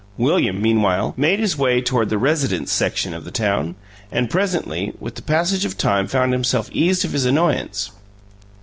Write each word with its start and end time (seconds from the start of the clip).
William, 0.17 0.59
meanwhile, 0.59 1.13
made 1.15 1.37
his 1.39 1.59
way 1.59 1.79
toward 1.79 2.09
the 2.09 2.17
"residence 2.17 2.71
section" 2.71 3.13
of 3.13 3.23
the 3.23 3.29
town, 3.29 3.75
and 4.11 4.31
presently 4.31 4.93
with 4.99 5.13
the 5.13 5.21
passage 5.21 5.63
of 5.63 5.77
time 5.77 6.07
found 6.07 6.33
himself 6.33 6.71
eased 6.73 7.05
of 7.05 7.11
his 7.13 7.25
annoyance. 7.25 7.91